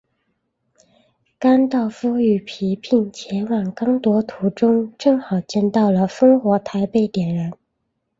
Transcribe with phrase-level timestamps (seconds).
[1.37, 7.51] 甘道夫与皮聘前往刚铎途中正好见到了烽火台被点燃。